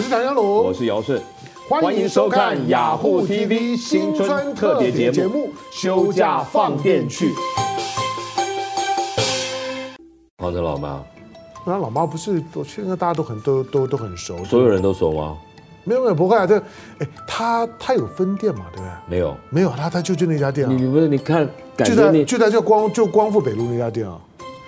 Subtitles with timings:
[0.00, 1.20] 我是唐湘龙，我是姚顺，
[1.68, 7.34] 欢迎收看雅虎 TV 新春特别节目《休假放电去》。
[10.38, 11.04] 黄城老妈，
[11.66, 15.36] 那老妈不是都现在大家都很都都都很熟，所有人都熟吗？
[15.84, 16.56] 没有没有不会啊，这
[17.00, 18.90] 哎，他他有分店嘛，对不对？
[19.06, 20.72] 没有没有，他他就就那家店啊。
[20.72, 21.46] 你你不是你看，
[21.76, 24.18] 就在就在就光就光复北路那家店啊。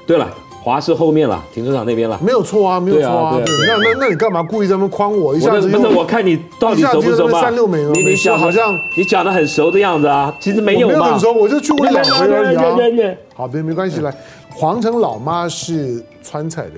[0.06, 0.30] 对了。
[0.62, 3.36] 华视后面了，停车场那边了，没有错啊，没有错啊。
[3.66, 5.68] 那那那你干嘛故意这么诓我一下子？
[5.68, 7.40] 不是，我看你到底熟不熟嘛？
[7.40, 10.94] 三六美，你你讲好像你讲的很熟的样子啊，其实没有嘛。
[10.94, 13.16] 没有很熟，我就去过两回而已啊。
[13.34, 14.14] 好，别没关系，来，
[14.54, 16.74] 皇城老妈是川菜的，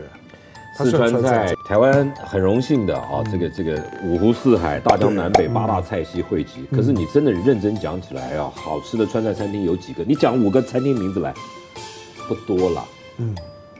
[0.78, 6.64] 四川菜，台湾很荣幸的啊，这个这个五湖四海、大江南北八大菜系汇集。
[6.74, 10.02] 可是你真的认真讲起来啊，好吃的川菜餐厅有几个？
[10.04, 11.34] 你讲五个餐厅名字来，
[12.26, 12.82] 不多了。
[13.18, 13.34] 嗯。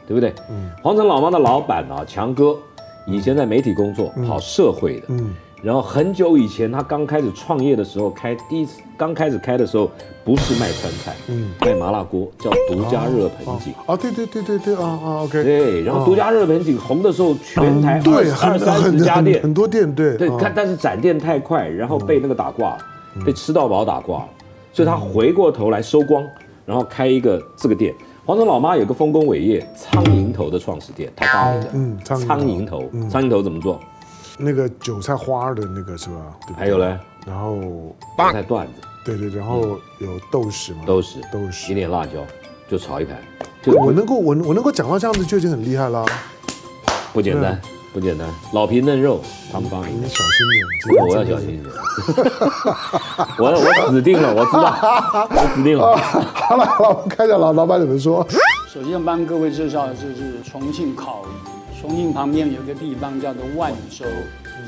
[0.07, 0.33] 对不对？
[0.49, 2.55] 嗯，皇城老妈的老板啊，强哥，
[3.07, 9.89] 以前在媒体工作，跑社会的，嗯，然后很久以前他刚开始创业的时候，开第一次刚开始开的时候，
[10.23, 18.17] 不是卖川菜，嗯，卖麻辣锅，叫独家热盆景，啊，对对对对对，啊啊，OK，对，然后独家热盆景红的时候，全台二
[18.49, 22.77] 二三十家店，很多店，对对，但但是展店太快，然后被那个打挂，
[23.25, 24.27] 被吃到饱打挂，
[24.71, 26.23] 所以他回过头来收光，
[26.65, 27.93] 然后开一个这个店。
[28.25, 31.69] 黄总老妈有个丰功伟业，苍蝇头的创始店，他发明的。
[31.73, 33.79] 嗯，苍蝇头，苍蝇头怎么做？
[34.39, 36.35] 那个韭菜花的那个是吧？
[36.57, 37.55] 还有嘞，然后
[38.17, 38.73] 韭菜段子，
[39.05, 42.13] 对对，然后有豆豉嘛，豆豉，豆豉，一点辣椒，
[42.67, 43.15] 就炒一盘。
[43.61, 46.03] 就我能够我我能够讲到这样子就已经很厉害了，
[47.13, 47.61] 不简单。
[47.95, 50.01] 不简单，老皮嫩肉，他们发明。
[50.01, 51.71] 你小心点，我要小心一点。
[53.39, 55.95] 我我死定了，我知道，我死定了。
[56.35, 58.27] 好了，我们看一下老老板怎么说。
[58.67, 61.79] 首先帮各位介绍的就是重庆烤鱼。
[61.79, 64.03] 重庆旁边有一个地方叫做万州，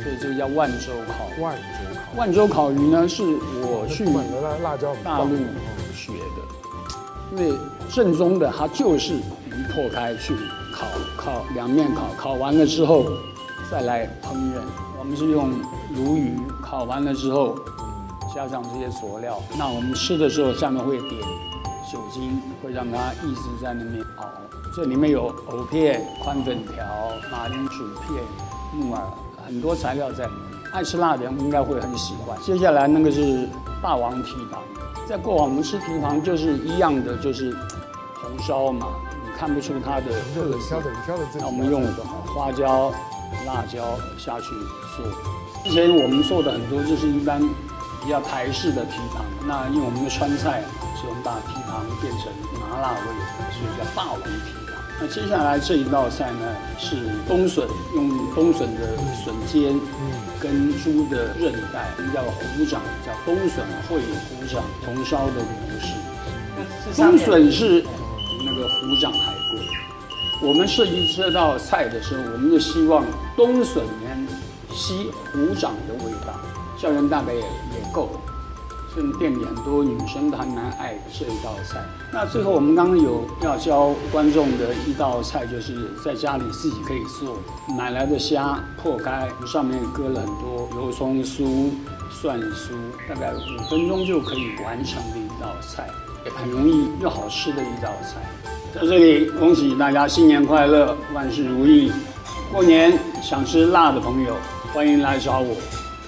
[0.02, 1.44] 所以这个叫万州烤。
[1.44, 1.62] 万州
[1.94, 2.18] 烤。
[2.18, 3.24] 万州烤鱼呢，是
[3.62, 4.06] 我去
[4.64, 5.36] 辣椒大陆
[5.94, 7.54] 学的，因为
[7.94, 9.20] 正宗的它就是鱼
[9.74, 10.34] 破开去。
[10.78, 10.86] 烤
[11.18, 13.04] 烤两面烤，烤完了之后
[13.72, 14.62] 再来烹饪。
[15.00, 15.50] 我们是用
[15.96, 17.58] 鲈鱼，烤完了之后
[18.36, 19.42] 加上这些佐料。
[19.58, 21.20] 那我们吃的时候下面会点
[21.92, 24.26] 酒精，会让它一直在那边熬。
[24.76, 26.86] 这里面有藕片、宽粉条、
[27.32, 28.24] 马铃薯片、
[28.72, 29.02] 木耳，
[29.48, 30.72] 很多材料在里面。
[30.72, 32.38] 爱吃辣的人应该会很喜欢。
[32.44, 33.50] 接下来那个是
[33.82, 34.62] 霸王蹄膀，
[35.08, 37.52] 在过往我们吃蹄膀就是一样的，就是
[38.22, 38.86] 红烧嘛。
[39.38, 40.82] 看不出它的特色，
[41.40, 41.86] 那我们用
[42.34, 42.92] 花椒、
[43.46, 44.50] 辣椒下去
[44.98, 45.06] 做。
[45.64, 47.40] 之前我们做的很多就是一般
[48.02, 50.64] 比较台式的蹄膀，那因为我们的川菜，
[50.98, 53.06] 所以我们把蹄膀变成麻辣味，
[53.54, 54.74] 所以叫霸王蹄膀。
[55.00, 56.96] 那接下来这一道菜呢是
[57.28, 59.80] 冬笋，用冬笋的笋尖
[60.42, 65.94] 跟猪的韧带，叫虎掌，叫冬笋烩虎掌红烧的模式。
[66.96, 67.86] 冬笋是。
[68.58, 74.28] 那个虎掌海龟，我们设计这道菜的时候，我们就希望冬笋能
[74.76, 76.34] 吸虎掌的味道，
[76.76, 78.10] 校园大概也也够。
[78.92, 81.86] 所以店里很多女生都还蛮爱这一道菜。
[82.12, 87.38] 那最后我们刚刚有要教观众的一道菜，就是在家里自己可以做，
[87.78, 91.70] 买来的虾破开，上面搁了很多油葱酥、
[92.10, 92.74] 蒜酥，
[93.08, 95.88] 大概五分钟就可以完成的一道菜。
[96.36, 98.20] 很容易又好吃的一道菜，
[98.74, 101.92] 在这里恭喜大家新年快乐，万事如意。
[102.52, 104.36] 过年想吃辣的朋友，
[104.74, 105.56] 欢迎来找我。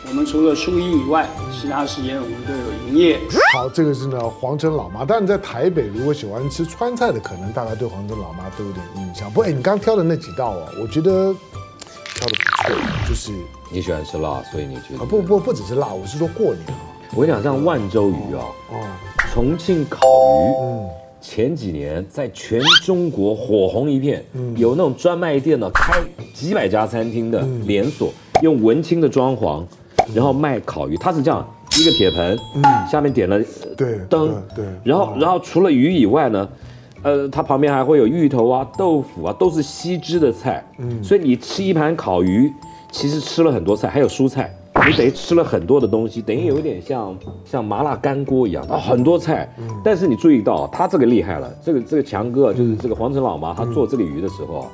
[0.07, 3.19] 我们除了初一以外，其他时间我们都有营业。
[3.53, 5.05] 好，这个是呢黄城老妈。
[5.05, 9.29] 但是在台北如果喜欢吃川菜的，可能大概对黄城老妈都有点印象。
[9.31, 11.33] 不过，哎，你刚挑的那几道啊，我觉得
[12.15, 12.75] 挑的不错。
[13.07, 13.31] 就是
[13.71, 14.99] 你喜欢吃辣，所以你觉得？
[14.99, 16.85] 啊，不不不只是辣，我是说过年啊。
[17.15, 18.73] 我跟你讲，像万州鱼啊，哦。
[18.73, 18.87] 哦
[19.31, 20.89] 重庆烤鱼，嗯，
[21.21, 25.99] 前几年在全中国火红一片，嗯，有那种专卖店的，开
[26.33, 28.11] 几百家餐厅的连锁，
[28.41, 29.63] 用文青的装潢，
[30.13, 30.95] 然后卖烤鱼。
[30.97, 31.45] 它是这样
[31.79, 33.37] 一个铁盆，嗯，下面点了
[33.75, 36.49] 对灯，对，然后然后除了鱼以外呢，
[37.03, 42.51] 呃，它旁边还会有芋头啊、豆腐啊，都是西汁的菜，嗯，所以你吃一盘烤鱼，
[42.91, 44.55] 其实吃了很多菜，还有蔬菜。
[44.87, 48.77] 你等于吃了很多的东西，等于有点像像麻辣干锅一样啊。
[48.77, 49.47] 很多菜。
[49.83, 54.67] 但是你注意到他这个厉害了，这个这个强哥就是这个黄城老妈，他做这个鱼的时候，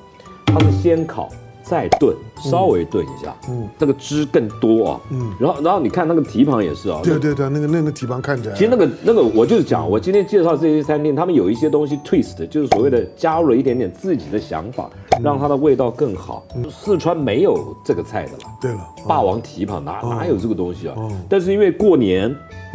[0.46, 1.30] 他是先烤
[1.68, 14.90] 再炖，稍微炖一下，嗯，那个汁更多啊，嗯，然后然后你看那个蹄膀也是啊，对对对，那个那个蹄膀看起来，其实那个那个我就是讲，我今天介绍这些餐厅，他们有一些东西 twist，就是所谓的加入了一点点自己的想法，
[15.24, 16.46] 让它的味道更好。
[16.70, 20.96] 四川没有这个菜的了，对了，霸王蹄膀哪哪有这个东西啊？
[21.28, 22.30] 但是因为过年，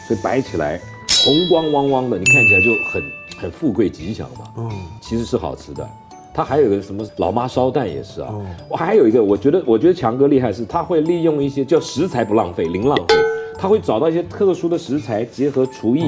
[0.08, 0.80] 所以摆起来
[1.24, 3.02] 红光汪汪的，你看起来就很
[3.42, 4.70] 很富贵吉祥嘛，嗯，
[5.00, 5.88] 其实是好吃的。
[6.32, 8.32] 它还有一个什么老妈烧蛋也是啊，
[8.68, 13.14] 我还有一个，我觉得我觉得强哥厉害是，他会利用一些叫食材不浪费，零浪费，
[13.58, 16.04] 他会找到一些特殊的食材，结合厨艺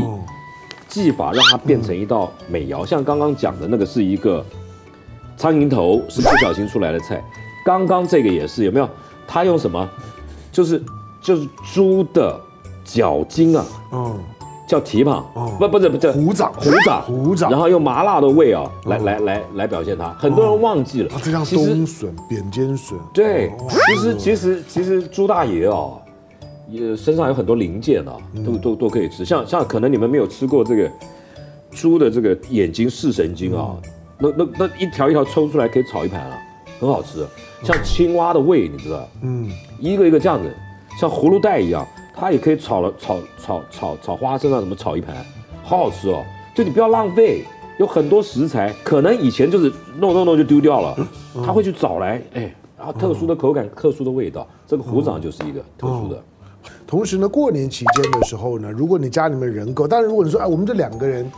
[0.88, 2.86] 技法，让它变成一道美肴。
[2.86, 4.44] 像刚刚讲的那个是一个
[5.36, 7.22] 苍蝇头，是不小心出来的菜。
[7.64, 8.88] 刚刚这个也是有没有？
[9.26, 9.88] 他用什么？
[10.52, 10.82] 就是
[11.20, 12.38] 就是猪的
[12.84, 13.64] 脚筋啊。
[13.92, 14.20] 嗯。
[14.72, 15.26] 叫蹄膀，
[15.58, 20.08] 不不是不是虎掌，虎掌，虎掌，然后用麻辣的味啊，来来来来表现它。
[20.18, 22.98] 很多人忘记了，这像冬笋、扁尖笋。
[23.12, 26.00] 对，其实其实其实猪大爷哦，
[26.70, 28.16] 也身上有很多零件啊，
[28.46, 29.26] 都都都可以吃。
[29.26, 30.90] 像像可能你们没有吃过这个
[31.70, 33.76] 猪的这个眼睛视神经啊，
[34.18, 36.38] 那那那一条一条抽出来可以炒一盘啊，
[36.80, 37.26] 很好吃。
[37.62, 39.06] 像青蛙的胃，你知道？
[39.20, 40.50] 嗯，一个一个这样子，
[40.98, 41.86] 像葫芦带一样。
[42.14, 45.16] 它也可以炒了，炒炒炒炒花生啊，什么炒一盘，
[45.62, 46.22] 好好吃哦！
[46.54, 47.44] 就你不要浪费，
[47.78, 50.96] 有很多食材，可能以前就是弄弄弄就丢掉了，
[51.44, 56.22] 他会去找来，哎，然后特殊的口感，特殊的味道，这个虎掌就是一个特殊的。
[56.86, 61.30] 同时呢，过年期间的时候呢，如果你家里面人够，但是如果你说，哎，我们这两个人。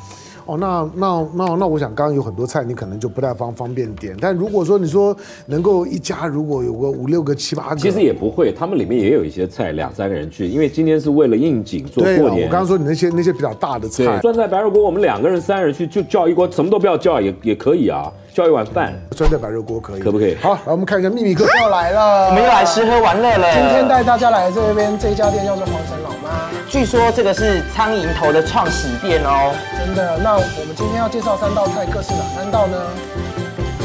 [0.46, 4.14] 哦，那那那那，我想刚刚有很多菜，你可能就不太方方便点。
[4.20, 12.46] 但如果说你说能够一家如果有个五六个七八个，其实也不会，他们里面也有一些菜，两三个人去，因为今天是为了应景做过年。
[12.46, 18.12] 我刚刚说你那些那些比较大的菜，酸菜白肉锅，我们两个人三人去就叫一锅，什么都不要叫也也可以啊。
[18.34, 20.36] 叫一碗饭，酸菜白肉锅可以，可不可以？
[20.42, 23.52] 好，来我们看一下秘密客又来了，我们又来吃喝玩乐了。
[23.52, 29.54] 今天带大家来这边这一家店叫做黄城老妈，据说这个是苍蝇头的创始店哦。
[29.78, 30.19] 真的？
[30.19, 32.76] 那我们今天要介绍三道菜，各是哪三道呢？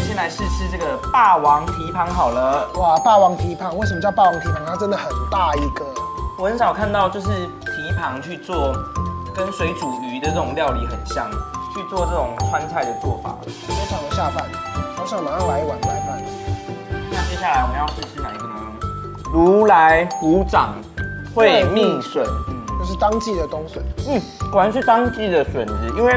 [0.08, 2.68] 先来试吃这个霸王蹄膀好了。
[2.74, 4.64] 哇，霸王蹄膀，为什么叫霸王蹄膀？
[4.66, 5.86] 它真的很大一个。
[6.40, 8.74] 我很少看到就是蹄膀去做
[9.36, 11.30] 跟水煮鱼的这种料理很像。
[11.74, 14.46] 去做这种川菜的做法，非常的下饭。
[14.96, 16.22] 好想马上来一碗白饭。
[17.12, 18.54] 那接下来我们要试吃哪一个呢？
[19.32, 20.76] 如来虎掌
[21.34, 23.84] 会蜜笋，嗯，这是当季的冬笋。
[24.08, 24.22] 嗯，
[24.52, 26.14] 果然是当季的笋子，因为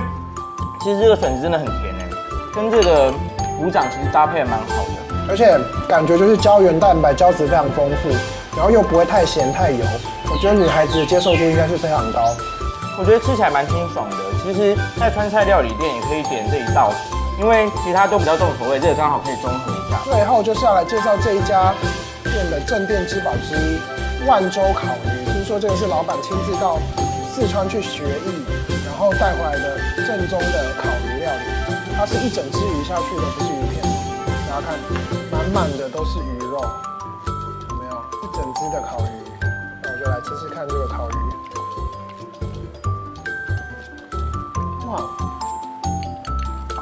[0.81, 2.09] 其实这个笋子真的很甜哎，
[2.55, 3.13] 跟这个
[3.59, 8.09] 虎掌其实搭配也蛮好的，而且感觉就是胶原蛋白、胶质非常丰富，
[8.57, 9.85] 然后又不会太咸太油，
[10.31, 12.21] 我觉得女孩子的接受度应该是非常高。
[12.99, 14.17] 我觉得吃起来蛮清爽的。
[14.43, 16.93] 其实，在川菜料理店也可以点这一道，
[17.39, 20.01] 因为其他都比较重口味，这个刚好可以综合一下。
[20.05, 21.73] 最后就是要来介绍这一家
[22.25, 23.79] 店的镇店之宝之一——
[24.27, 25.25] 万州烤鱼。
[25.33, 26.79] 听说这个是老板亲自到
[27.33, 28.45] 四川去学艺，
[28.85, 31.75] 然后带回来的正宗的烤鱼料理。
[31.97, 33.81] 它是一整只鱼下去的，不是鱼片。
[34.51, 34.75] 大家看，
[35.31, 36.61] 满满的都是鱼肉，
[37.71, 37.95] 有没有？
[38.23, 39.09] 一整只的烤鱼。
[39.83, 41.42] 那我就来吃吃看这个烤鱼。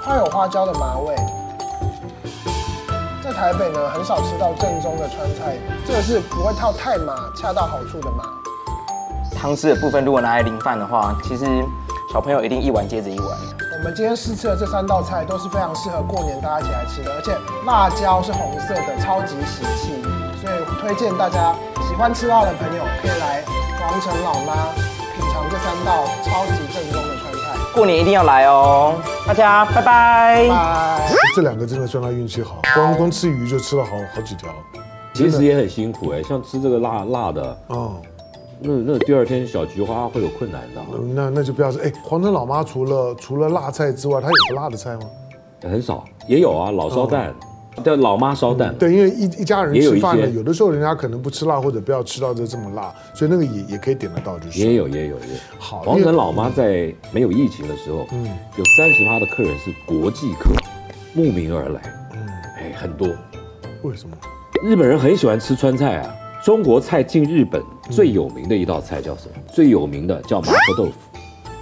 [0.04, 1.14] 它有花椒的麻味，
[3.22, 8.24] 在台北呢很少吃到正宗的川菜，这个是不会套太麻，恰到好处的麻。
[9.38, 11.46] 汤汁的部分如果拿来淋饭的话，其实
[12.12, 13.28] 小朋友一定一碗接着一碗。
[13.78, 17.34] 我们今天试吃的这三道菜都是非常适合过年大家一起来吃的，而且
[17.64, 20.02] 辣椒是红色的，超级喜气，
[20.42, 21.54] 所以推荐大家
[21.88, 23.42] 喜欢吃辣的朋友可以来
[23.78, 24.54] 皇城老妈
[25.16, 27.09] 品尝这三道超级正宗。
[27.74, 28.94] 过年一定要来哦！
[29.26, 30.48] 大家拜拜。
[30.48, 31.12] 拜。
[31.34, 34.48] 这两个真的算他运气好，光光吃鱼就吃了好好几条。
[35.12, 37.94] 其实也很辛苦哎，像吃这个辣辣的哦，
[38.60, 40.80] 那那第二天小菊花会有困难的。
[41.14, 45.02] 那那就不要说哎，皇城老妈除了除了辣菜之外，她有不辣的菜吗？
[45.62, 47.34] 很少，也有啊，老烧蛋。
[47.84, 55.40] 叫老妈烧蛋，对，因为一一家人吃饭呢，有的时候人家可能不吃辣，或者不要吃到这这么辣，所以那个也也可以点得到，就是也有也有也有。
[55.58, 58.24] 好，皇城老妈在没有疫情的时候，嗯，
[58.56, 60.50] 有三十趴的客人是国际客，
[61.14, 61.80] 慕名而来，
[62.12, 63.08] 嗯，哎，很多。
[63.82, 64.16] 为什么？
[64.62, 66.14] 日本人很喜欢吃川菜啊。
[66.42, 69.34] 中国菜进日本最有名的一道菜叫什么？
[69.52, 70.92] 最有名的叫麻婆豆腐。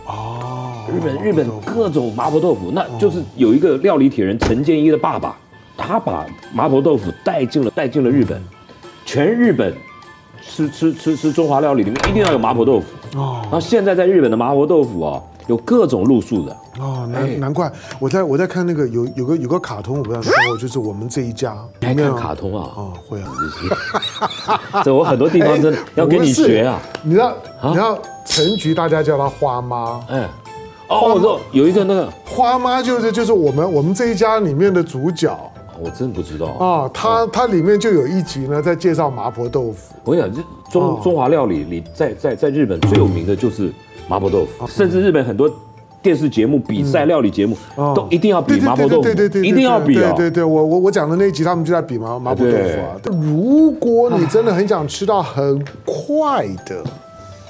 [0.07, 5.37] 哦，日本日本各种麻婆豆腐，那就是有一个料理铁人陈建一的爸爸。
[5.79, 8.43] 他把麻婆豆腐带进了带进了日本，
[9.07, 9.73] 全日本
[10.43, 12.87] 吃吃吃吃中华料理里面一定要有麻婆豆腐
[13.19, 13.39] 哦。
[13.45, 16.57] 然后现在在日本的麻婆豆腐啊，有各种路数的。
[16.81, 21.57] 哦，难难怪我在我在看那个有有个有个卡通，我不知道你看过，就是我们这一家。
[21.81, 22.71] 还看卡通啊？
[22.77, 23.29] 哦，会啊。
[24.85, 26.81] 这我很多地方真的 要跟你学啊。
[27.03, 30.01] 你知道你知道陈菊大家叫她花妈。
[30.09, 30.29] 哎。
[30.89, 35.39] 哦，有一个那个花妈，就是就是我们我们这一家里面的主角。
[35.83, 39.95] 我真不知道啊，它它里面就有一集呢，在介绍麻婆豆腐。
[40.05, 43.73] 我跟你讲，中中华料理里，在在在日本最有名的就是
[44.09, 45.51] 麻婆豆腐，甚至日本很多
[46.03, 50.13] 电视节目、比赛料理节目都一定要比麻婆豆腐，对对对，一定要比啊！
[50.17, 52.97] 对对，我我我讲的那一集，他们就在比麻麻婆豆腐啊。
[53.05, 56.83] 如果你真的很想吃到很快的，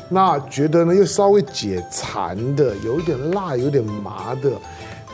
[0.08, 4.50] 那觉得呢又稍微解馋的，有一点辣、有点麻的。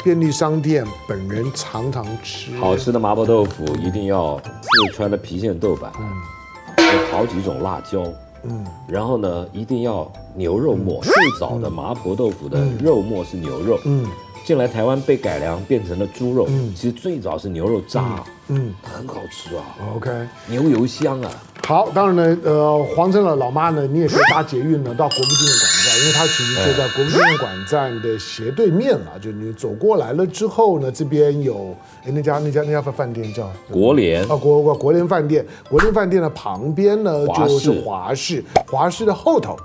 [0.04, 2.54] 便利商店本人常常吃。
[2.58, 8.06] 好吃的麻婆豆腐，一定要四川的郫县豆瓣，嗯，有好几种辣椒，
[8.42, 11.02] 嗯，然后呢，一定要牛肉末。
[11.02, 14.06] 最早的麻婆豆腐的肉末是牛肉，嗯，
[14.44, 19.64] 进来台湾被改良变成了猪肉，嗯，其实最早是牛肉渣，嗯，很好吃啊
[19.96, 20.11] ，OK，
[20.46, 21.30] 牛油香啊。
[21.66, 26.00] 好，当然呢，呃，黄琛的老妈呢，你也可以搭捷运呢到国父纪念馆站。
[26.00, 39.56] 因为它其实就在国父纪念馆站的斜对面了，就你走过来了之后呢，这边有哎那家那家那家饭店叫国联啊国国国联饭店，国联饭店的旁边呢就是华氏，华氏的后头，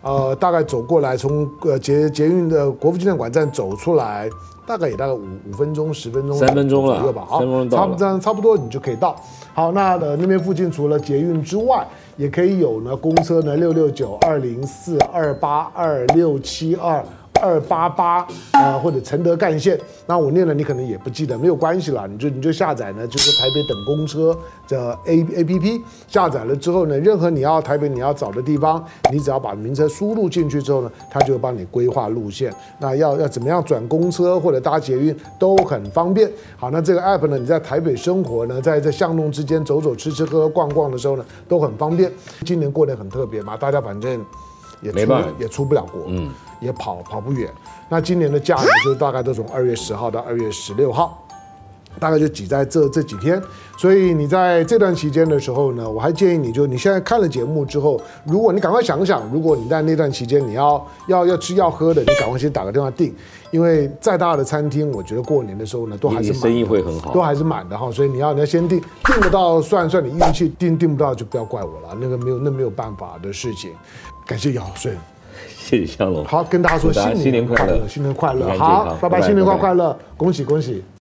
[0.00, 4.30] 呃大概走过来从呃捷捷运的国父纪念馆站走出来，
[4.64, 9.14] 大概也大概五五分钟十分钟三分钟了左右吧，好，差不多差不多你就可以到。
[9.54, 11.86] 好，那呃那边附近除了捷运之外。
[12.18, 17.02] 也可以有呢，公车呢，六六九二零四二八二六七二
[17.42, 19.76] 二八八，啊，或者承德干线。
[20.06, 24.36] 那我念了，你可能也不记得，没有关系啦，你就你就下载呢，就是台北等公车
[24.68, 32.54] 的 A A P P，下载了之后呢，任何你要台北你要找的地方，你只要把名车输入进去之后呢，它就会帮你规划路线。
[32.78, 36.30] 那要要怎么样转公车或者搭捷运都很方便。
[36.56, 42.08] 好，那这个 app 呢，你在台北生活呢，在这巷弄之间走走吃吃喝喝逛逛的时候呢，都很方便。
[42.44, 44.24] 今年过年很特别嘛，大家反正
[44.80, 46.30] 也出也出不了国，嗯。
[46.62, 47.50] 也跑跑不远，
[47.88, 51.26] 那今年的假呢，就大概都从二月十号到二月十六号，
[51.98, 53.42] 大概就挤在这这几天。
[53.76, 63.12] 所以你在这段期间的时候呢，我还建议你就你现在看了节目之后，如果你赶快想想，如果你在那段期间你要要要吃要喝的，你赶快先打个电话订，
[63.50, 67.90] 因为再大的餐厅，我觉得过年的时候呢，都还是生意会很好，都还是满的哈。
[67.90, 73.72] 所以你要你要先订，订得到算算你运气，订订不到就不要怪我了，那个没有那没有办法的事情。
[74.24, 74.96] 感谢姚舜。
[75.62, 76.24] 谢谢香龙。
[76.24, 80.82] 好，跟大家说新年快乐，新年快乐，好，拜拜，新年快快乐，恭喜恭喜。